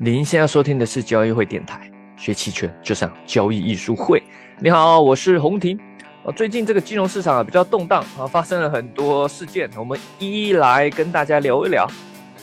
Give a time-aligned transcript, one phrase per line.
[0.00, 4.22] 您现在收听的是交易会电台，学期权就上交易艺术会。
[4.60, 5.76] 你好，我是洪婷。
[6.36, 11.84] 最近这个金融市场啊比较动荡啊，发生了很多事件，我们一一来跟大家聊一聊。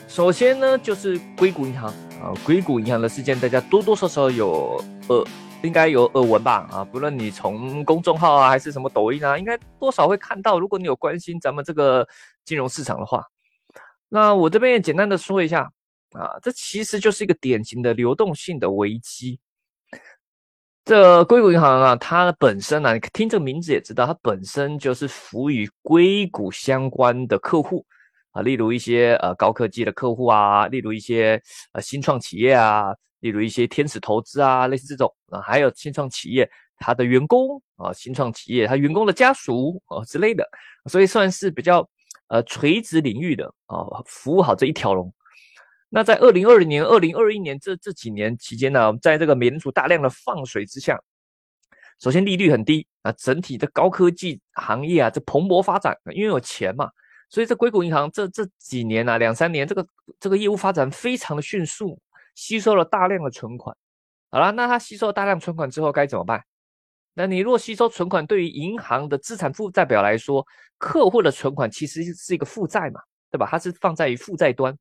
[0.05, 1.89] 首先呢，就是硅谷银行
[2.21, 4.77] 啊，硅谷银行的事件，大家多多少少有
[5.07, 5.23] 耳，
[5.63, 10.59] 应该有耳闻吧啊，不论你从公众号啊，还是什么抖音啊，应该多少会看到。
[10.59, 12.05] 如果你有关心咱们这个
[12.43, 13.23] 金融市场的话，
[14.09, 15.71] 那我这边也简单的说一下
[16.15, 19.39] 啊，这其实就是一个典型的流动性的危机。
[20.85, 27.83] 这硅谷银行啊，它本身呢，你听这个名字也知道，它本身就是服务于硅谷相关的客户
[28.31, 31.41] 啊，例如一些呃高科技的客户啊，例如一些
[31.73, 40.47] 呃新创企业啊，例如一些天使投资啊，类似这种啊，还有新创企业它的员工啊，新创企业它员工的家属啊之类的，
[40.85, 41.89] 所以算是比较
[42.27, 45.11] 呃垂直领域的啊，服务好这一条龙。
[45.89, 50.99] 那在二零二零年、二零二一年这这几年期间呢，在这个美联储大量的放水之下，
[51.99, 56.89] 首先利率很低啊，整体的高科技行业啊，这蓬勃发展，因为有钱嘛，
[57.29, 59.87] 所以这硅谷银行这这几年啊，两三年这个
[60.19, 61.97] 这个业务发展非常的迅速，
[62.33, 63.75] 吸收了大量的存款。
[64.31, 66.43] 好了，那它吸收大量存款之后该怎么办？
[67.13, 70.45] 那你若吸收存款，对于银行的资产负债表来说，
[70.77, 72.99] 客户的存款其实是一个负债嘛，
[73.31, 73.47] 对吧？
[73.49, 74.77] 它是放在于负债端。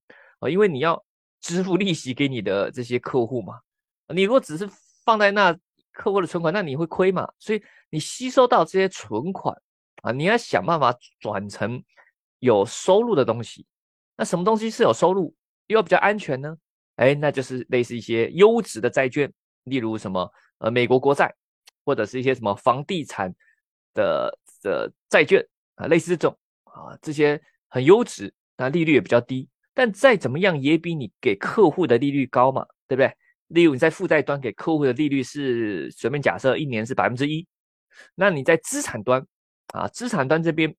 [0.51, 1.03] 因为你要
[1.41, 3.61] 支付利息给你的这些客户嘛，
[4.09, 4.69] 你如果只是
[5.05, 5.57] 放在那
[5.93, 7.31] 客户的存款，那你会亏嘛。
[7.39, 9.57] 所以你吸收到这些存款
[10.03, 11.83] 啊，你要想办法转成
[12.39, 13.67] 有收入的东西。
[14.17, 15.35] 那什么东西是有收入
[15.67, 16.57] 又比较安全呢？
[16.97, 19.33] 哎，那就是类似一些优质的债券，
[19.65, 21.35] 例如什么呃美国国债，
[21.85, 23.35] 或者是一些什么房地产
[23.93, 29.49] 的的债券啊，类似这种啊，这些很优质，那利率也比较低。
[29.75, 33.13] 但再怎么样也比你给客户的利率高嘛，对不对？
[33.49, 37.47] 例如你在负债端给客户的利率是随便假设一年是百分之一，
[38.15, 39.25] 那你在资产端
[39.75, 40.75] 啊，资产端这边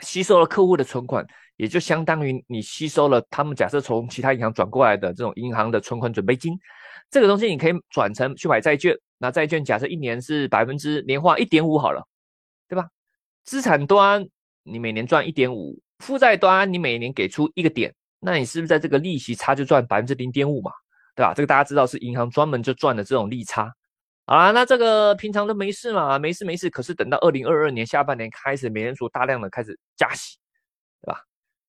[0.00, 1.24] 吸收了客户的存款，
[1.56, 6.58] 也就相当于你吸收了他们假设从其他银行转过来的这种银行的存款准备金，
[7.10, 12.02] 这个东西你可以转成去买债券，那债券假设一年是百分之年化一点五好了，
[12.68, 12.88] 对吧？
[13.44, 14.26] 资产端
[14.62, 17.94] 你每年赚一点五，负债端你每年给出一个点。
[18.20, 20.70] 那你是不是在这个利息差就赚百分之零点五嘛，
[21.16, 21.32] 对吧？
[21.34, 23.72] 这个大家知道是银行专门就赚的这种利差。
[24.26, 26.68] 好啦，那这个平常都没事嘛，没事没事。
[26.68, 30.36] 可是等到二零二二年下半年开始，美联储大量的开始加息，
[31.02, 31.20] 对吧？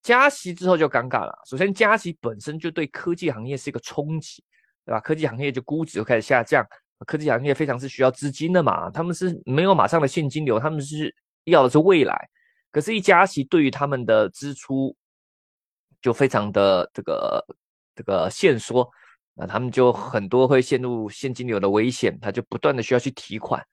[0.03, 1.33] 加息之后就尴尬了。
[1.49, 4.43] 首先，加息本身就对科技行业是一个冲击，
[4.85, 4.99] 对吧？
[4.99, 6.63] 科技行业就估值就开始下降。
[7.07, 12.29] 科技行业非常是需要资金的嘛，他们是没有马上的现金流，他们是要的是未来。
[12.71, 14.95] 可是，一加息对于他们的支出。
[16.01, 17.45] 就非常的这个
[17.95, 18.89] 这个限缩，
[19.35, 23.63] 那他们就很多会陷入现金流的危险，他就不断的需要去提款。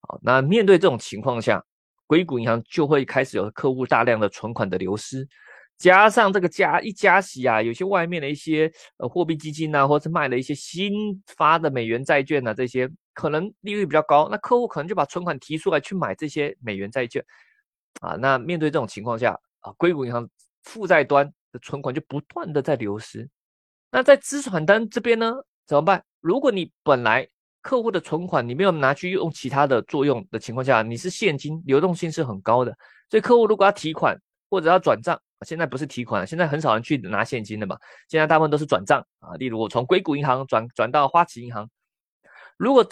[0.00, 1.64] 好，那面对这种情况下，
[2.06, 5.26] 硅谷银行就会开始有客户大量的存款的流失，
[5.78, 10.92] 加上这个加一加息啊，有些外面的一些呃货币基金啊，或者是卖了一些新
[11.36, 17.24] 发的美元债券啊，这些可能利率比较高，那客户可能就把存款提出来去买这些美元债券
[18.00, 18.16] 啊。
[18.16, 20.28] 那面对这种情况下啊，硅谷银行
[20.62, 21.32] 负债端。
[21.52, 23.28] 的存款就不断的在流失，
[23.90, 25.34] 那在资产端这边呢
[25.66, 26.02] 怎么办？
[26.20, 27.28] 如果你本来
[27.60, 32.76] 客户的存款你没有拿去用其他的作用的情况下，你是现金流动性是很高的，
[33.10, 34.18] 所以客户如果要提款
[34.50, 37.76] 或者要转账，现在不是提款，现在很少人去拿现金的嘛，
[38.08, 39.34] 现在大部分都是转账啊。
[39.34, 41.68] 例如我从硅谷银行转转到花旗银行，
[42.56, 42.86] 如果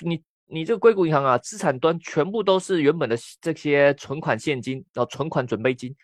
[0.00, 5.94] 你你这个硅谷银行啊，资产端全部都是原本的这些存款现金，然后存款准备金。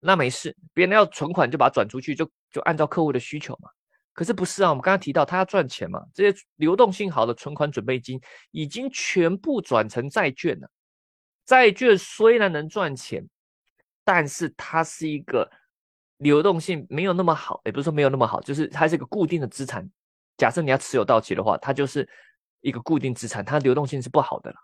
[0.00, 3.68] 那没事，别人要存款就把它转出去，就就按照客户的需求嘛。
[4.12, 4.70] 可是不是啊？
[4.70, 8.20] 我们刚刚提到他要赚钱嘛，这些流动性好的存款准备金
[8.50, 10.68] 已经全部转成债券了。
[11.46, 13.24] 债券虽然能赚钱，
[14.04, 15.48] 但是它是一个
[16.16, 19.88] 流动性没有那么好，也不是说没有那么好，就是它是一个固定的资产。
[20.36, 22.08] 假设你要持有到期的话，它就是
[22.60, 24.56] 一个固定资产，它流动性是不好的了。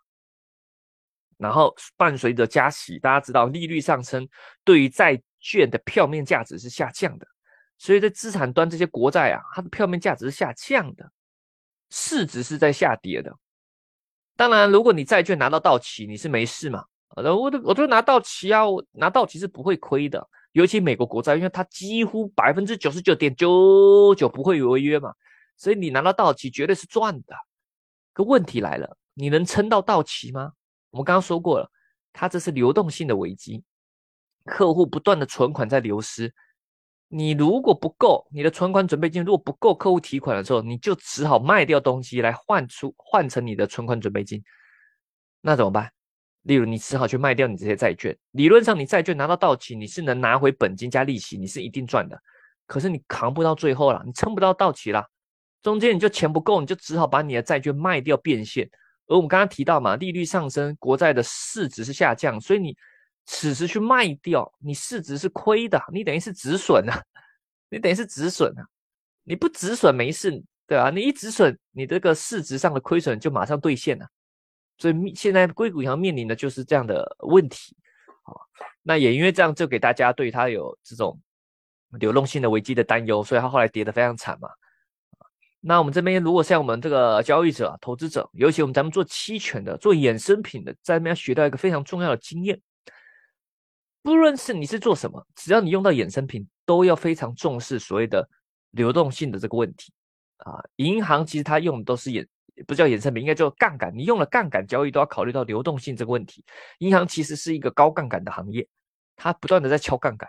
[1.45, 4.27] 然后伴随着加息，大家知道利率上升，
[4.65, 7.27] 对于债券的票面价值是下降的，
[7.77, 11.13] 所以在资产端这些国债啊，它的票面价值是下降的，
[11.91, 13.31] 市值是在下跌的。
[14.37, 16.83] 当然，如果你债券拿到到期，你是没事嘛？
[17.15, 20.27] 我都我都拿到期啊，我拿到期是不会亏的。
[20.53, 25.13] 尤其美国国债，因为它几乎百分之九十九点九九不会违约嘛，
[25.59, 27.37] 所以你拿到到期绝对是赚的。
[28.15, 30.53] 可问题来了，你能撑到到期吗？
[30.95, 31.69] 我们刚刚说过了，
[32.13, 33.65] 它这是流动性的危机，
[34.45, 36.33] 客户不断的存款在流失，
[37.09, 44.41] 你如果不够，你的存款准备金如果不够客户提款的时候，你就只好卖掉东西来换出换成你的存款准备金。
[45.41, 45.91] 那怎么办？
[46.43, 48.17] 例如你只好去卖掉你这些债券。
[48.31, 52.17] 理论上你债券拿到到期，你是能拿回本金加利息，你是一定赚的。
[52.69, 55.05] 可是你扛不到最后了，你撑不到到期了，
[55.61, 58.71] 中间你就钱不够，你就只好把你的债券卖掉变现。
[59.07, 62.77] 而我们刚刚提到嘛，利率上升，国债的市值是下降，所以你
[63.27, 67.03] 此时去卖掉，你市值是亏的，你等于是止损啊，
[67.69, 68.65] 你等于是止损啊，
[69.23, 70.31] 你不止损没事，
[70.67, 70.91] 对吧？
[70.91, 74.07] 你一止损，你这个市值上的亏损就马上兑现了。
[74.79, 77.77] 所以现在硅谷银行面临的就是这样的问题
[78.23, 78.33] 啊。
[78.83, 81.21] 那也因为这样，就给大家对它有这种
[81.99, 84.49] 流动性的危机的担忧，所以它后来跌得非常惨嘛。
[85.67, 92.61] 那我们这边如果像我们这个交易者、投资者，尤其我们咱们做期权的、做衍生品的，在那边学到一个非常重要的经验。
[94.03, 98.29] 不论是你是做什么，只要你用到衍生品，都要非常重视所谓的
[98.73, 99.91] 流动性的这个问题
[100.37, 100.53] 啊。
[100.77, 102.27] 银行其实它用的都是衍，
[102.67, 103.91] 不叫衍生品，应该叫杠杆。
[103.97, 106.45] 你用了杠杆交易，都要考虑到流动性这个问题。
[106.81, 108.69] 银行其实是一个高杠杆的行业，
[109.17, 110.29] 它不断的在敲杠杆，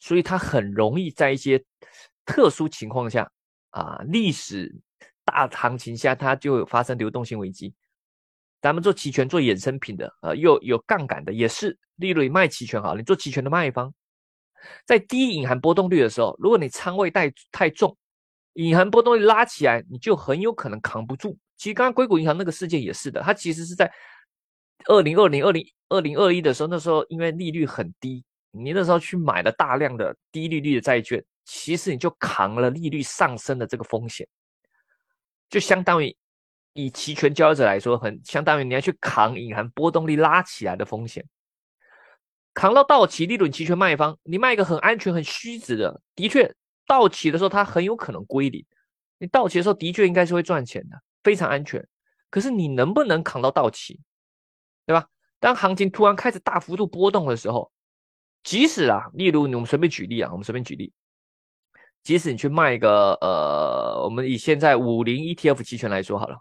[0.00, 1.64] 所以它很容易在一些
[2.26, 3.32] 特殊情况下。
[3.76, 4.74] 啊，历史
[5.22, 7.74] 大行情下，它就发生流动性危机。
[8.62, 11.78] 咱们做期权、做衍生品的，呃，又有杠杆的，也是。
[11.96, 13.92] 例如你卖期权好，你做期权的卖方，
[14.86, 17.94] 在低隐含波动率的时候，如果你仓位带太重，
[18.54, 21.36] 隐含波动率拉起来，你就很有可能扛不住。
[21.58, 23.92] 其实刚刚硅谷银行那个事件也是的，它其实是在
[24.86, 31.22] 二零二零、二零二零二一的时候，那时候因为利率很低，你那时候去买了大量的低利率的债券。
[31.46, 34.28] 其实你就扛了利率上升的这个风险，
[35.48, 36.14] 就相当于
[36.74, 41.24] 以期权交易者来说，很相当于你要去扛隐含波动率拉起来的风险，
[42.52, 46.52] 扛到到期，利润期权卖方，你卖一个很安全、很虚值的，的确
[46.84, 48.66] 到期的时候它很有可能归零，
[49.18, 51.86] 你到期的时候的确应该是会赚钱的，非常安全。
[52.28, 54.00] 可是你能不能扛到到期，
[54.84, 55.06] 对吧？
[55.38, 57.70] 当行情突然开始大幅度波动的时候，
[58.42, 60.92] 即使啊，例如我们随便举例啊，我们随便举例。
[62.06, 66.38] 即使你去卖一个呃，我们以现在五零 ETF 期权来说好了，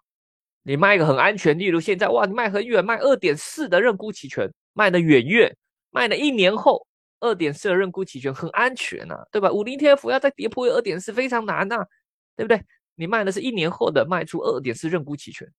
[0.62, 5.52] 你卖一个很安全，例如现在哇，你卖很远，卖二点四的认沽期权，卖的远远，
[5.90, 6.86] 卖了一年后
[7.20, 9.52] 二点四的认沽期权很安全呐，对吧？
[9.52, 11.84] 五零 ETF 要再跌破二点四非常难呐，
[12.36, 12.62] 对不对？
[12.94, 15.52] 你卖的是一年后的卖出二点四认沽期权，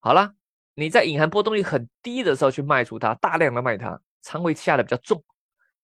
[0.00, 0.32] 好了，
[0.74, 5.22] 你在隐含波动率很低的时候去卖出它，大量的卖它，仓位下的比较重，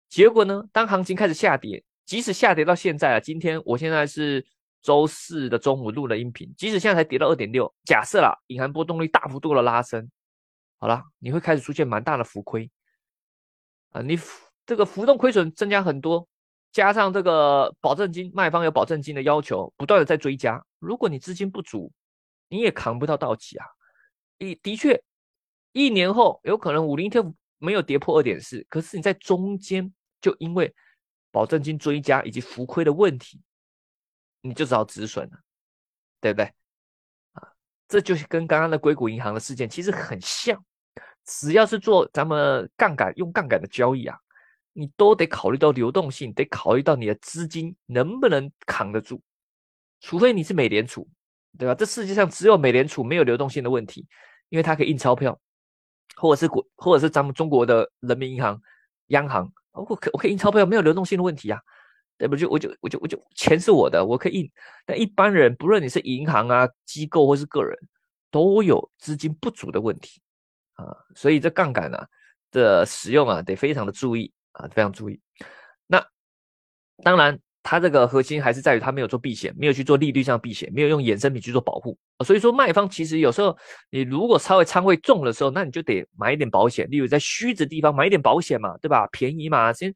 [0.09, 1.85] 结果呢，当行情开始下跌。
[2.09, 4.43] 即使下跌到现在啊，今天我现在是
[4.81, 6.51] 周四的中午录了音频。
[6.57, 10.11] 即使现在才跌到二点六，假设啦，隐含波动率大幅度的拉升，
[10.79, 12.71] 好了，你会开始出现蛮大的浮亏
[13.91, 14.01] 啊。
[14.01, 14.19] 你
[14.65, 16.27] 这个浮动亏损增加很多，
[16.73, 20.65] 加上这个保证金，卖方有保证金的要求，不断的在追加。
[20.79, 21.93] 如果你资金不足，
[22.49, 23.67] 你也扛不到到期啊。
[24.39, 24.99] 一的确，
[25.73, 27.23] 一年后有可能五零天
[27.59, 30.75] 没有跌破二点四，可是你在中间就因为。
[31.39, 33.41] 保证金追加以及浮亏的问题，
[34.41, 35.39] 你就只好止损了，
[36.21, 36.47] 对不对？
[37.35, 37.47] 啊，
[37.87, 40.61] 这就是跟刚刚的硅谷银行的事件其实很像。
[41.25, 44.19] 只要是做咱们杠杆用杠杆的交易啊，
[44.73, 49.23] 你都得考虑到流动性，得考虑到你的资金能不能扛得住。
[50.01, 51.09] 除非你是美联储，
[51.57, 51.75] 对吧？
[51.77, 54.05] 这世界上只有美联储没有流动性的问题，
[54.49, 55.41] 因为它可以印钞票，
[56.17, 58.61] 或者是国，或者是咱们中国的人民银行、
[59.09, 59.51] 央行。
[59.73, 61.61] 我可我可以印钞票，没有流动性的问题啊，
[62.17, 62.35] 对不？
[62.35, 64.51] 就我就我就我就钱是我的，我可以印。
[64.85, 67.77] 但一般人，不论你是银行啊、机构或是个人，
[68.31, 70.21] 都有资金不足的问题
[70.75, 72.09] 啊，所以这杠杆啊
[72.51, 75.21] 的使用啊，得非常的注意啊，非常注意。
[75.87, 76.05] 那
[77.03, 77.39] 当然。
[77.71, 81.95] 它这个核心还是在于它没有做避险，没有去做利率上避险，没有用衍生品去做保护
[82.25, 83.55] 所以说卖方其实有时候
[83.91, 89.07] 你如果稍微仓位重的时候，那你就得买一点保险，例如在虚值地方买一点保险嘛，对吧？
[89.13, 89.95] 便宜嘛，先。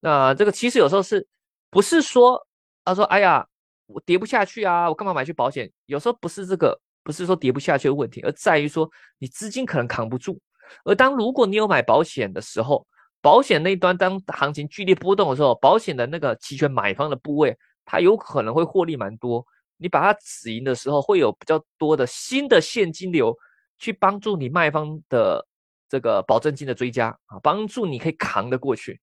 [0.00, 1.26] 那这个其实有时候是
[1.68, 2.40] 不是说
[2.86, 3.46] 他说哎呀
[3.84, 5.70] 我跌不下去啊，我干嘛买去保险？
[5.84, 6.74] 有时候不是这个，
[7.04, 10.40] 不是说跌不下去的问题，而在于说你资金可能扛不住。
[10.86, 12.86] 而当如果你有买保险的时候，
[13.22, 19.44] 保险那一端，当行情剧烈波动的时候，保险的那个期权买方的部位，它有可能会获利蛮多。
[19.76, 23.36] 你把它止盈的时候，会有比较多的新的现金流
[23.78, 25.46] 去帮助你卖方的
[25.88, 28.98] 这个保证金的追加啊，帮助你可以扛得过去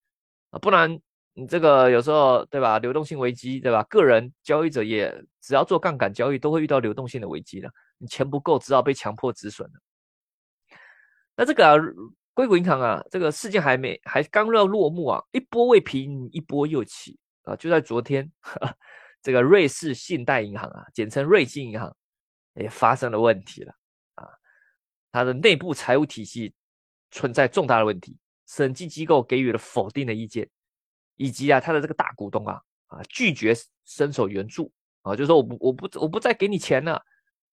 [0.50, 0.58] 啊。
[0.58, 0.98] 不然
[1.34, 3.84] 你这个有时候对吧，流动性危机对吧？
[3.84, 7.70] 个人交易者也只要做杠杆交易，都会遇到流动性的危机的。
[7.98, 9.74] 你钱不够，只好被强迫止损了。
[11.36, 11.78] 那这个。
[12.38, 18.30] 硅谷银行啊，这个事件还没还刚要落幕啊，一波未平一波又起啊，就在昨天，
[19.20, 21.92] 这个瑞士信贷银行啊，简称瑞信银行，
[22.54, 23.74] 也发生了问题了
[24.14, 24.24] 啊，
[25.10, 26.54] 它的内部财务体系
[27.10, 28.16] 存在重大的问题，
[28.46, 30.48] 审计机构给予了否定的意见，
[31.16, 33.52] 以及啊，它的这个大股东啊啊拒绝
[33.84, 37.04] 伸手援助啊，就说我不我不我不再给你钱了，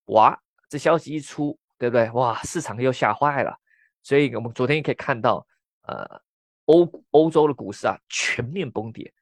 [0.09, 0.39] 哇，
[0.69, 2.07] 这消息一出，对不对？
[2.11, 3.59] 哇，市场又吓坏了，
[4.05, 5.45] 所以我们昨天也可以看到，
[5.81, 6.21] 呃。
[6.67, 9.13] 欧欧洲的股市啊全面崩跌，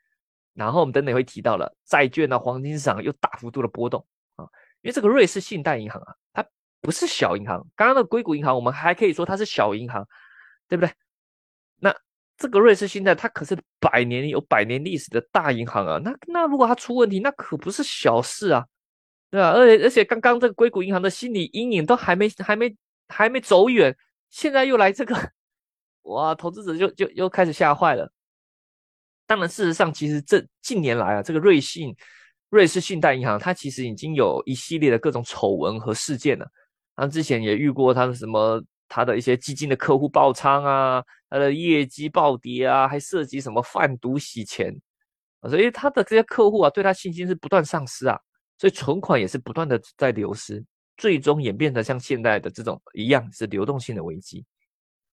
[0.53, 3.99] 然后我们等等会提到了债券啊黄金市场又大幅度的波动
[4.37, 4.47] 啊，
[4.79, 6.45] 因为这个瑞士信贷银行啊，它
[6.79, 10.07] 不是小银行，刚刚的硅谷银行我们还可以说它是小银行，
[10.69, 10.93] 对不对？
[11.81, 11.93] 那
[12.37, 18.65] 这个瑞士信贷它可是百年有百年历史的大银行啊，那那如果它出问题，那可不是小事啊，
[19.29, 19.49] 对吧？
[19.51, 22.73] 而且而且刚刚这个硅谷银行的心理阴影都还没还没
[23.09, 23.93] 还没走远，
[24.33, 25.15] 现在又来这个。
[26.03, 28.11] 哇，投资者就就又开始吓坏了。
[29.27, 31.95] 当然，事实上，其实这近年来啊，这个瑞信、
[32.49, 36.45] 瑞士信贷银行，它其实已经有一系列的各种丑闻和事件了。
[36.95, 44.75] 他之前也遇过他的什么，他的一些基金的客户爆仓啊，他的业绩暴跌啊，还涉及什么贩毒洗钱，
[45.49, 48.19] 所以他的这些客户啊，对他信心是不断丧失啊，
[48.57, 50.63] 所以存款也是不断的在流失，
[50.97, 54.45] 最终演变得像现在的这种一样，是流动性的危机。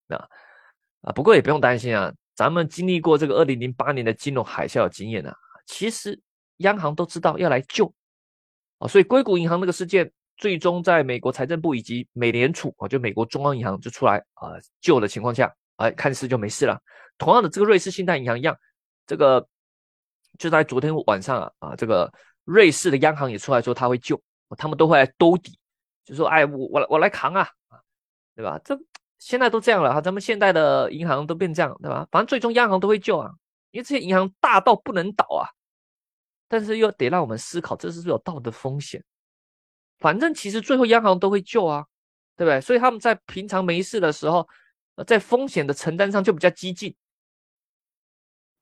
[0.07, 0.29] 那。
[1.03, 5.35] 啊，不过也不用担心啊，咱们经历过这个二零零八年的金融海啸的经验啊，
[5.65, 6.21] 其实
[6.57, 7.91] 央行都知道要来救
[8.77, 16.79] 啊，所以硅谷银行那个事件，最终在美国财政部以及美联储啊，就美国中央银行就出来啊救的情况下，哎，看似就没事了。
[17.17, 18.55] 同样的，这个瑞士信贷银行一样，
[19.07, 19.43] 这个
[20.37, 24.21] 就在昨天晚上啊啊，这个瑞士的央行也出来说他会救，
[24.55, 25.57] 他们都会来兜底，
[26.03, 27.79] 就说哎，我我我来扛啊啊，
[28.35, 28.59] 对吧？
[28.63, 28.79] 这。
[29.23, 32.07] 现在都这样了哈，咱们现在的银行都变这样，对吧？
[32.09, 33.31] 反正最终央行都会救啊，
[33.69, 35.45] 因为这些银行大到不能倒啊。
[36.47, 39.03] 但是又得让我们思考，这是不是有道德风险？
[39.99, 41.85] 反正其实最后央行都会救啊，
[42.35, 42.59] 对不对？
[42.61, 44.49] 所以他们在平常没事的时候，
[45.05, 46.95] 在风险的承担上就比较激进，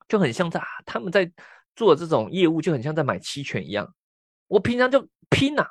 [0.10, 1.32] 就很像在他们在
[1.74, 3.96] 做这种业务，就很像在买期权一样。
[4.48, 5.66] 我平常就拼呐，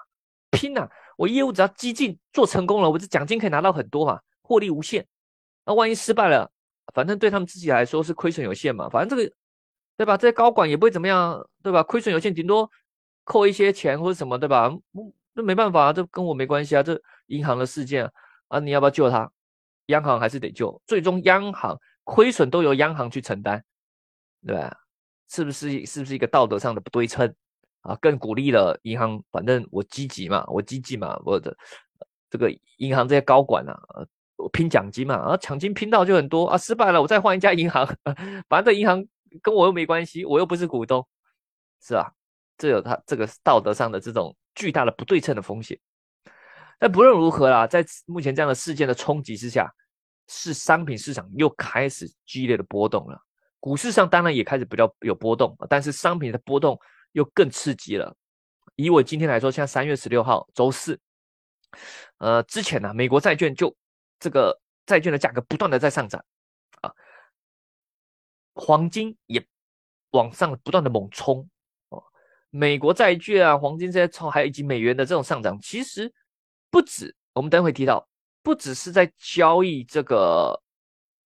[0.50, 4.20] 拼呐，我业务只要激进，做成功了，我这奖金可以拿到很多嘛。
[4.40, 5.04] 获利无限，
[5.66, 6.48] 那万一失败了，
[6.94, 8.88] 反正对他们自己来说是亏损有限嘛。
[8.88, 9.34] 反正这个，
[9.96, 10.16] 对吧？
[10.16, 11.82] 这些高管也不会怎么样，对吧？
[11.82, 12.70] 亏损有限，顶多
[13.24, 14.72] 扣一些钱或者什么，对吧？
[15.34, 16.82] 那没办法，这跟我没关系啊。
[16.84, 18.08] 这银行的事件
[18.46, 19.28] 啊，你要不要救他？
[19.86, 23.62] 央行还是得救，最终央行亏损都由央行去承担，
[24.46, 24.76] 对吧？
[25.28, 25.84] 是不是？
[25.84, 27.34] 是不是一个道德上的不对称
[27.80, 27.96] 啊？
[28.00, 31.56] 更鼓励了银行，反正我积极嘛，我积极嘛，我的
[32.30, 33.78] 这个银行这些高管啊。
[34.36, 37.84] 我拼奖金嘛，啊，奖金拼到就很多啊，失败了我再换一家银行，
[38.48, 39.04] 反正这银行
[39.42, 41.04] 跟我又没关系，我又不是股东，
[41.82, 42.12] 是吧？
[42.56, 45.76] 这有他这个道德上的这种巨大的不对称的风险。
[46.78, 49.68] 但不论如何啦，在目前这样的事件的冲击之下，
[50.28, 53.20] 是商品市场又开始激烈的波动了。
[53.58, 56.78] 股市上当然也开始比较有波动，但是商品的波动
[57.18, 58.16] 又更刺激了。
[58.76, 60.98] 以我今天来说，像三月十六号周四，
[62.18, 63.76] 呃，之前呢，美国债券就
[64.20, 64.56] 这个
[64.86, 66.24] 债券的价格不断的在上涨，
[66.80, 66.94] 啊，
[68.54, 69.44] 黄金也
[70.10, 71.50] 往上不断的猛冲
[71.88, 72.00] 哦，
[72.50, 76.12] 美国债券啊，黄金这些冲，还有以及美元的这种上涨，其实
[76.70, 78.08] 不止，我们等会提到，
[78.44, 80.62] 不只是在交易这个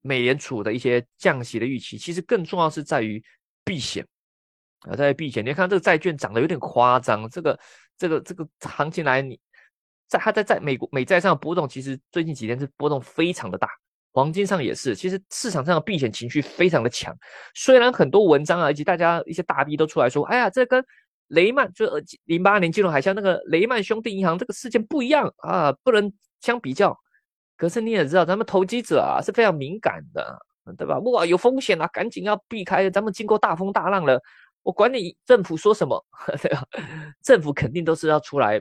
[0.01, 3.23] 美联储的一些降息的预期，其实更重要是在于
[3.63, 4.07] 避险
[4.91, 5.45] 啊，在避险。
[5.45, 7.59] 你看这个债券涨得有点夸张，这个
[7.97, 9.39] 这个这个行情来你。
[10.09, 13.67] 在它在在美国美债上的波动，其实最近几天是波动非常的大，
[14.13, 14.95] 黄金上也是。
[14.95, 17.17] 其实市场上的避险情绪非常的强，
[17.55, 20.85] 虽然很多文章啊，以及大家一些大 V 都出来说，哎呀，这跟
[21.29, 21.87] 雷曼就
[22.25, 26.13] 零八年金融海啸那个雷曼兄弟银行这个事件不一样啊，不能
[26.43, 26.95] 相比较。
[27.57, 30.39] 可是你也知道，咱们投机者啊是非常敏感的，
[30.77, 30.99] 对吧？
[30.99, 32.91] 哇，有风险啊，赶紧要避开。
[32.91, 34.21] 咱们经过大风大浪了，
[34.63, 36.05] 我管你政府说什么，
[36.43, 36.67] 对吧？
[37.23, 38.61] 政府肯定都是要出来。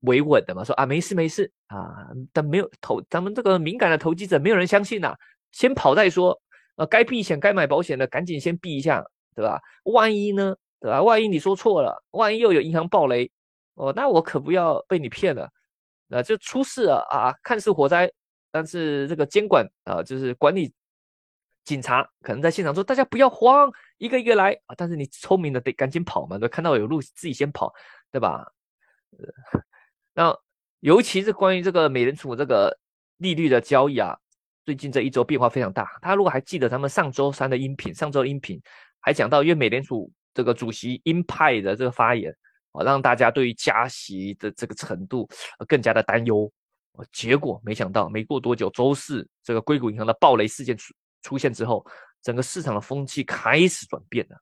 [0.00, 5.16] 维稳的嘛，说啊没事没事啊，但没有投咱们这个敏感的投机者，没有人相信呐，
[5.52, 6.38] 先跑再说，
[6.76, 9.02] 呃，该避险该买保险的赶紧先避一下，
[9.34, 9.58] 对吧？
[9.84, 11.02] 万一呢，对吧？
[11.02, 13.28] 万一你说错了，万一又有银行暴雷，
[13.74, 15.48] 哦，那我可不要被你骗了，
[16.08, 17.32] 那就出事了啊！
[17.42, 18.08] 看似火灾，
[18.52, 20.72] 但是这个监管啊，就是管理
[21.66, 27.74] 警察可能在现场说大家不要慌，一个一个来啊，但是你聪明的得赶紧跑嘛，都看到有路自己先跑，
[28.10, 28.46] 对吧？
[29.18, 29.60] 呃。
[30.14, 30.34] 那
[30.80, 32.74] 尤其是关于这个美联储这个
[33.18, 34.16] 利率的交易啊，
[34.64, 35.98] 最近这一周变化非常大。
[36.00, 38.58] 他如果还记得咱们上周三的音频，上周音频
[39.00, 42.34] 还讲到，因为美联储这个主席鹰派的这个发言
[42.72, 45.28] 啊，让大家对于加息的这个程度
[45.66, 46.50] 更加的担忧。
[47.12, 50.94] 结果没想到，没过多久，周四这个硅谷银行的暴雷事件出
[51.26, 51.84] 出现之后，
[52.22, 54.36] 整个市场的风气开始转变了，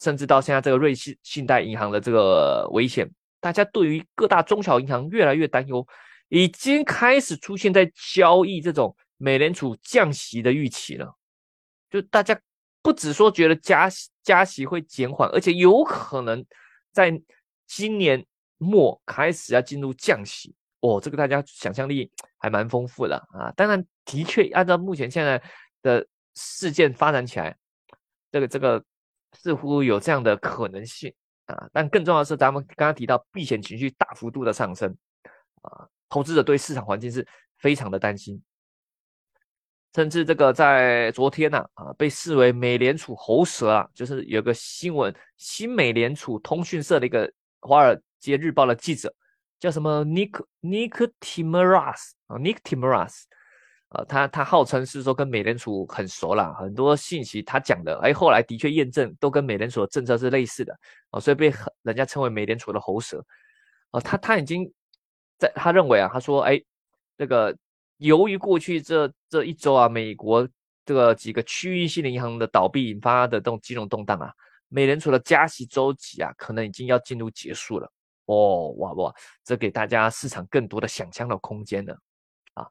[0.00, 5.86] 甚至到现在这个瑞信信贷银行的这个危险，大家对于各大中小银行越来越担忧，
[6.28, 11.14] 已经开始出现在交易这种美联储降息的预期了。
[11.88, 12.36] 就大家
[12.82, 16.44] 不只说觉得加息加息会减缓，而且有可能
[16.90, 17.22] 在
[17.68, 18.26] 今年
[18.56, 20.52] 末开始要进入降息。
[20.80, 23.50] 哦，这个大家想象力还蛮丰富的啊！
[23.56, 25.42] 当然，的确按照目前现在
[25.82, 26.06] 的
[26.36, 27.56] 事件发展起来，
[28.30, 28.84] 这个这个
[29.32, 31.12] 似乎有这样的可能性
[31.46, 31.68] 啊。
[31.72, 34.96] 但更重要的是，咱们刚刚提到避险情绪大幅度的上升
[35.62, 37.26] 啊，投资者对市场环境是
[37.58, 38.40] 非常的担心，
[39.96, 47.26] 甚至这个在昨天呢啊，被视为美联储喉舌啊，就是有个新闻，新美联储通讯社的一个
[47.62, 49.12] 《华尔街日报》的记者。
[49.60, 53.22] 叫什么 Nick Nick Timras 啊，Nick Timras
[53.88, 60.78] 啊，他他号称是说跟美联储很熟啦，很多信息他讲的，哎，后来的确验证都跟美联储的政策是类似的
[61.10, 63.24] 啊，所以被人家称为美联储的喉舌
[63.90, 64.00] 啊。
[64.00, 64.70] 他他已经
[65.38, 66.60] 在他认为啊，他说，哎，
[67.16, 67.56] 这个
[67.96, 70.46] 由于过去这这一周啊，美国
[70.84, 74.30] 这个几个区域性的银行的倒闭引发的这种金融动荡啊，
[74.68, 77.90] 美联储的加息周期啊，可能已经要进入结束了。
[78.28, 81.98] 哦，哇哇，这给大家市场更多的想象的空间了
[82.52, 82.68] 啊！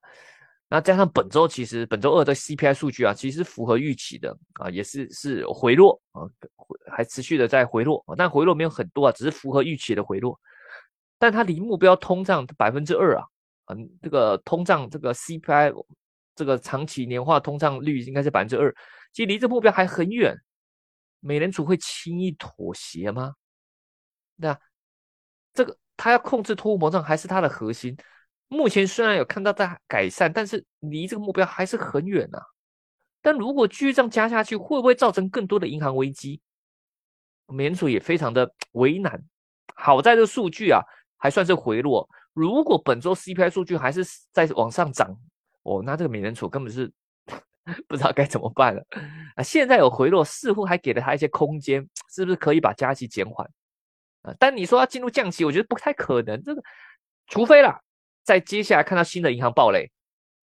[0.70, 6.22] 那加上本周其实本周二的 CPI 数据啊，其实符合预期的啊，也是是回落啊，
[6.92, 10.40] 还持续的在回落，但回落没有很多啊，只是符合预期的回落。
[11.18, 13.26] 但它离目标通胀百分之二啊，
[13.74, 15.74] 嗯，这个通胀这个 CPI
[16.36, 18.72] 这个长期年化通胀率应该是百分之二，
[19.12, 20.38] 其实离这目标还很远。
[21.20, 23.34] 美联储会轻易妥协吗？
[24.36, 24.56] 那？
[25.58, 27.98] 这个他要控制通货膨胀还是它的核心？
[28.48, 32.40] 目前虽然有看到在改善，但是离这个目标还是很远呐。
[33.24, 36.40] 但如果继续这样加下去，会不会造成更多的银行危机？
[37.48, 39.20] 美联储也非常的为难。
[39.76, 40.80] 好在这数据啊
[41.18, 42.08] 还算是回落。
[42.34, 45.18] 如果本周 CPI 数据还是在往上涨，
[45.64, 46.92] 哦，那这个美联储根本是
[47.88, 48.86] 不知道该怎么办了
[49.36, 49.42] 啊！
[49.44, 53.50] 现在有回落，似乎还给了他一些空间，是不是可以把加息减缓？
[54.40, 56.42] 但你说要进入降息，我觉得不太可能。
[56.44, 56.62] 这个，
[57.28, 57.80] 除非啦，
[58.24, 59.90] 在接下来看到新的银行暴雷，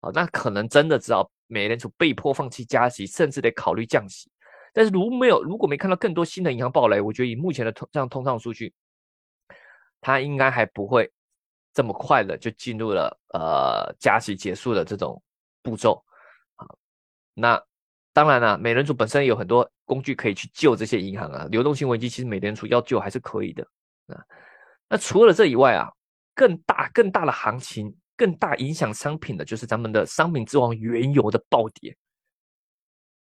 [0.01, 4.29] 哦，那可能真的只要美联储被迫放弃加息，甚至得考虑降息。
[4.73, 8.73] 但是如没有，如果没看到更多新的银行暴雷，我觉得以目前的通这样通胀数据，
[10.01, 11.11] 它应该还不会
[11.73, 15.21] 这么快的就进入了呃加息结束的这种
[15.61, 16.03] 步骤。
[16.55, 16.67] 啊，
[17.33, 17.61] 那。
[18.15, 21.45] 当然了，美联储本身有很多工具可以去救这些银行啊。
[21.51, 23.61] 流动性危机其实美联储要救还是可以的
[24.07, 24.15] 啊。
[24.87, 25.91] 那除了这以外啊，
[26.33, 31.93] 更大更大的行情、更大影响商品的就是咱们的商品之王原油的暴跌。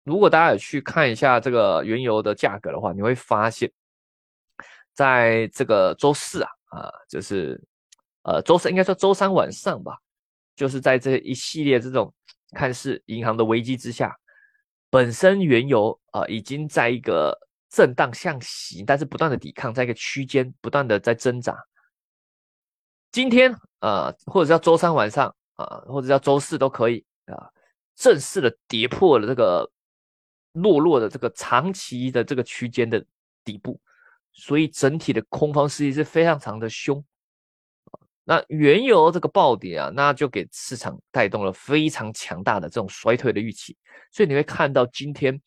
[0.03, 3.71] 如果大家有去看一下这个原油的价格的话，你会发现，
[4.95, 7.61] 在这个周四啊啊，就是
[8.23, 9.95] 呃周三应该说周三晚上吧，
[10.55, 12.11] 就是在这一系列这种
[12.55, 14.17] 看似银行的危机之下。
[14.91, 17.35] 本身原油啊已经在一个
[17.69, 21.57] 震荡向行，但是不断的抵抗，在一个区间不断的在挣扎。
[23.11, 27.49] 今天啊，或者叫周三晚上啊，或者叫周四都可以啊，
[27.95, 29.71] 正式的跌破了这个
[30.51, 33.03] 落落的这个长期的这个区间的
[33.45, 33.79] 底部，
[34.33, 37.03] 所以整体的空方势力是非常长的凶。
[38.23, 43.75] 那原油这个暴跌啊，那就给市场带动了非常强大的这种衰退的预期，
[44.11, 45.41] 所以你会看到今天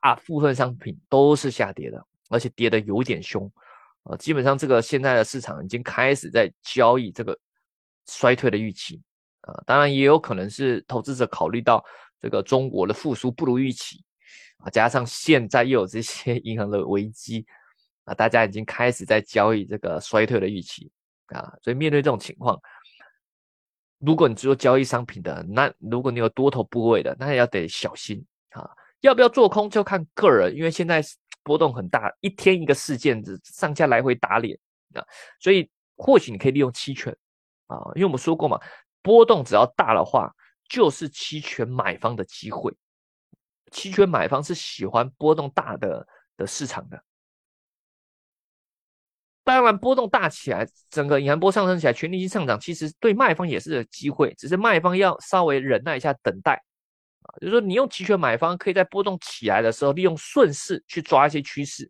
[0.00, 3.50] 大部分商品都是下跌的，而且跌的有点凶
[4.04, 4.16] 啊。
[4.16, 7.38] 基本上这个现在的市场已经开始在交易这个
[8.06, 9.02] 衰退的预期
[9.42, 11.84] 啊，当然也有可能是投资者考虑到
[12.18, 14.02] 这个中国的复苏不如预期
[14.64, 17.44] 啊，加上现在又有这些 银行的危机
[18.04, 20.90] 啊，大家已经开始在交易这个衰退的预期。
[21.28, 22.60] 啊，所以面对这种情况，
[23.98, 28.68] 如果你做交易商品的，那如果你有多头部位的，那也要得小心啊。
[29.00, 31.02] 要不要做空就看个人，因为现在
[31.42, 34.58] 波动很大，一天一个事件，上下来回打脸
[34.94, 35.04] 啊。
[35.38, 37.16] 所以或许你可以利用期权
[37.66, 38.60] 啊，因为我们说过嘛，
[39.02, 40.34] 波动只要大的话，
[40.68, 42.74] 就是期权买方的机会。
[43.70, 47.02] 期权买方是喜欢波动大的的市场的。
[49.46, 56.54] 当然，波动大起来，整个银行波上升起来，权利金上涨，其实对卖方也是机会，只是卖方要稍微忍耐一下，等待
[57.22, 57.30] 啊。
[57.40, 61.88] 就是说你用期权买方可以在波动起来的时候，利用顺势去抓一些趋势，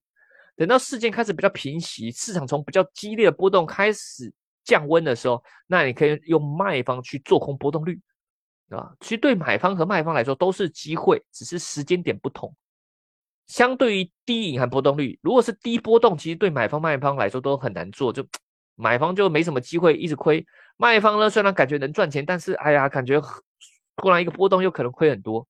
[0.55, 4.31] 等到事件开始比较平息，市场从比较激烈的波动开始
[4.63, 7.99] 降温的时候，那你可以用卖方去做空波动率，
[8.69, 12.55] 啊，其实对买方和卖方来说都是机会，只是时间点不同。
[13.47, 18.27] 相对于低隐含波动率，如果是低波动，其实对买方卖方来说都很难做，就
[18.75, 20.45] 买方就没什么机会一直亏，
[20.77, 23.21] 卖方呢虽然感觉能赚钱，但是哎呀，感觉。
[23.99, 25.49] 突然一个波动又可能亏很多，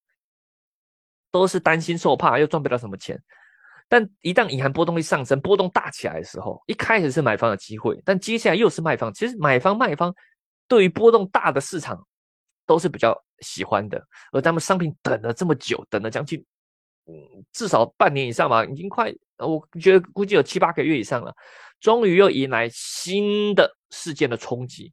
[1.32, 3.20] 都是担心受怕又赚不了什么钱。
[3.88, 9.12] 但一旦隐含波动率上升，波动大起来的时候，一开始是买方的机会，但接下来又是卖方。
[9.12, 10.14] 其实买方卖方
[10.68, 12.00] 对于波动大的市场
[12.66, 14.00] 都是比较喜欢的。
[14.30, 16.40] 而他们商品等了这么久，等了将近
[17.06, 21.34] 嗯至少半年以上吧，已经快我觉得估计有七八个月以上了，
[21.80, 24.92] 终于又迎来新的事件的冲击，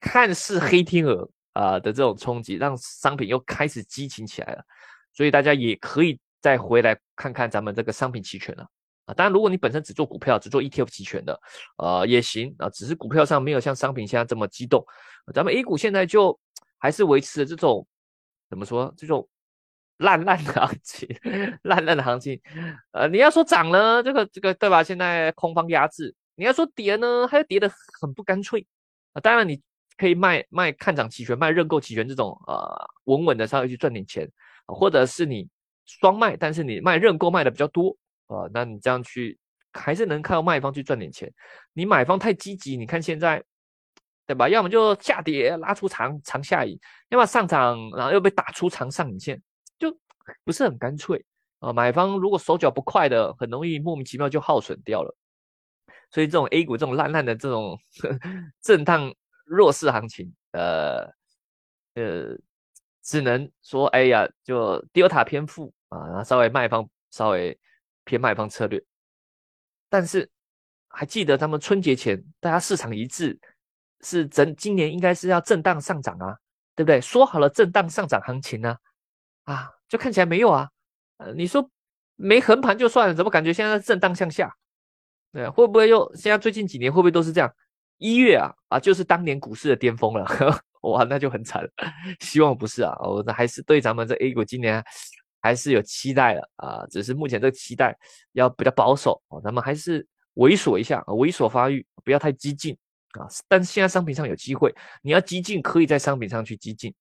[0.00, 1.28] 看似黑天鹅。
[1.54, 4.62] 啊的这种冲击，让商品又开始激情起来了，
[5.12, 8.64] 所以大家也可以再回来看看咱们这个商品期权了
[9.06, 9.14] 啊。
[9.14, 11.40] 当然，如果你本身只做股票，只做 ETF 期权的，
[11.78, 14.86] 呃也行啊，只是股票上没有像商品现在这么激动。
[15.34, 16.38] 咱们 A 股现在就
[16.78, 17.84] 还是维持这种
[18.48, 19.28] 怎么说，这种
[19.98, 21.08] 烂烂的行情，
[21.62, 22.40] 烂烂的行情。
[22.90, 24.82] 呃，你要说涨呢，这个这个对吧？
[24.82, 26.14] 现在空方压制。
[26.34, 28.66] 你要说跌呢，它又跌得很不干脆
[29.12, 29.20] 啊。
[29.20, 29.62] 当然你。
[29.98, 34.30] 可以卖卖看涨期权，卖认购期权这种呃稳稳的稍微去赚点钱，
[34.64, 35.48] 或者是你
[35.86, 37.96] 双卖，但是你卖认购卖的比较多
[38.28, 39.36] 啊，那你这样去
[39.72, 41.28] 还是能靠卖方去赚点钱。
[41.72, 43.42] 你买方太积极，你看现在
[44.24, 44.48] 对吧？
[44.48, 49.42] 要么就下跌拉出长长下影，要么上涨然后又被打出长上影线，
[50.44, 51.24] 不是很干脆
[51.60, 51.72] 啊。
[51.72, 55.16] 买方如果手脚不快的，很容易莫名其妙就耗损掉了。
[56.10, 57.78] 所以这种 A 股这种烂烂的这种
[58.62, 59.14] 震荡。
[59.50, 61.10] 弱势行情，呃
[61.94, 62.36] 呃，
[63.02, 67.58] 只能说，哎呀，就 Delta 偏负啊，然后稍微卖方稍微
[68.04, 68.84] 偏卖方策略。
[69.88, 70.30] 但是
[70.88, 73.40] 还记得他们春节前大家市场一致
[74.02, 76.36] 是整今年应该是要震荡上涨啊，
[76.76, 77.00] 对不对？
[77.00, 78.76] 说好了震荡上涨行情呢，
[79.44, 80.68] 啊，就看起来没有啊。
[81.18, 81.68] 呃，你说
[82.16, 84.54] 没横盘就算了，怎么感觉现在震荡向下？
[85.32, 87.52] 对，会不会又现在最近几年会不会都是这样？
[87.98, 90.24] 一月啊啊，就是当年股市的巅峰了，
[90.82, 91.68] 哇，那就很惨了。
[92.20, 94.82] 希望不是啊，我还是对咱们这 A 股今年
[95.40, 97.96] 还是有期待的啊，只是目前这个期待
[98.32, 102.76] 要比较保守啊，咱们还是猥琐一下，猥琐发育，不要太激进
[103.18, 103.26] 啊。
[103.48, 104.72] 但是现在商品上有机会，
[105.02, 106.94] 你要激进，可以在商品上去激进。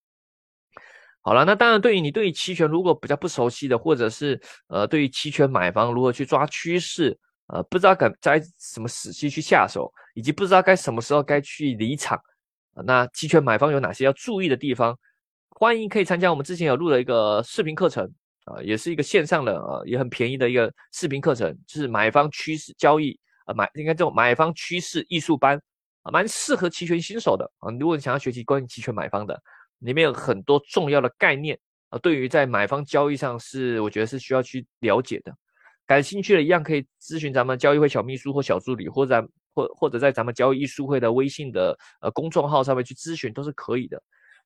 [1.27, 7.19] 好了，那当然，对于你对于期权如果比较不熟悉的，或者是呃，对于期权买方如何去抓趋势。
[7.47, 12.17] 呃，不知道该在什么时期去下手，以及不知道该什么时候该去离场，
[12.85, 14.97] 那期权买方有哪些要注意的地方？
[15.49, 18.09] 欢迎可以参加我们之前有录的一个视频课程
[18.45, 25.61] 啊，也是一个线上的啊，也很便宜的一个视频课程，就是买方趋势交易啊，买应该这种买方趋势艺术班
[26.03, 27.69] 啊，蛮适合期权新手的啊。
[27.77, 29.37] 如果你想要学习关于期权买方的，
[29.79, 31.57] 里面有很多重要的概念
[31.89, 35.33] 啊，对于在买方交易上是我觉得是需要去了解的。
[35.85, 44.01] 感兴趣的一样可以咨询咱们交易会小秘书或小助理，或者或或者在咱们交易艺术会的微信的呃公众号上面去咨询都是可以的。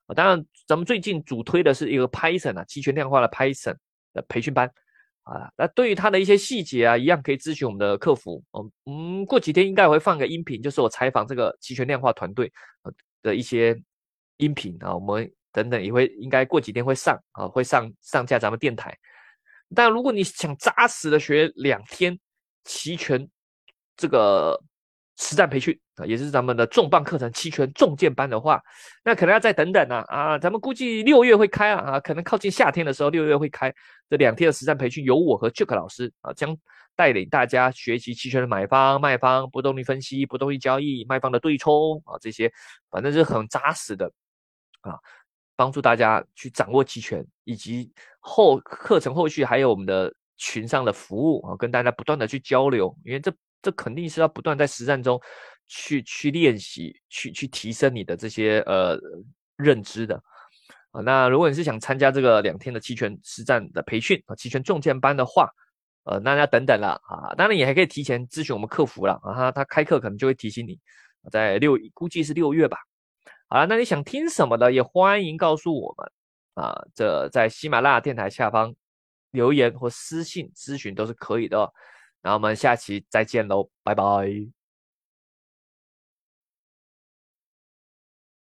[0.06, 3.76] 啊，当然咱们最近主推的是一个 Python 啊，期权量化的 Python
[4.14, 4.72] 的培训班
[5.24, 5.50] 啊。
[5.58, 8.44] 那对于它的一些细节啊，一样可以咨询我们的客服。
[8.86, 12.52] 嗯，过几天应该会放个音频，就是我采访这个期权量化团队
[13.24, 13.76] 的一些
[14.42, 14.94] 音频啊。
[14.94, 18.96] 我们等等也会应该过几天会上啊，会上上架咱们电台。
[19.74, 22.20] 但如果你想扎实的学两天
[22.66, 23.28] 期权
[23.96, 24.62] 这个
[25.18, 28.62] 实战培训啊，也是咱们的重磅课程期权重剑班的话，
[29.04, 30.38] 那可能要再等等呢啊！
[30.38, 33.74] 咱们估计六月会开啊啊，可能靠近夏天的时候六月会开
[34.10, 36.58] 这两天的实战培训，由我和 Jack 老师啊将
[36.96, 42.52] 带领大家学习期权的买方卖方波动率分析、波动率交易、卖方的对冲啊这些，
[42.90, 44.12] 反正是很扎实的
[44.82, 45.00] 啊。
[45.54, 55.22] 帮助大家去掌握期权，以及后课程后续还有我们的群上的服务啊，跟大家不断的去交流，因为这这肯定是要不断在实战中
[55.68, 58.98] 去去练习，去去提升你的这些呃
[59.56, 60.16] 认知的
[60.90, 61.02] 啊。
[61.02, 65.48] 那如果你是想参加这个两天的期权实战的培训啊，期权重剑班的话，
[66.06, 67.36] 呃，那要等等了啊。
[67.36, 70.80] 当然你还可以提前咨询我们客服了啊，他他开课可能就会提醒你，
[71.32, 72.80] 在六估计是六月吧。
[73.52, 76.10] 好了，那你想听什么的，也欢迎告诉我们
[76.54, 76.74] 啊！
[76.96, 78.74] 这在喜马拉雅电台下方
[79.32, 81.70] 留言或私信咨询都是可以的。
[82.22, 84.61] 那我们下期再见喽，拜拜。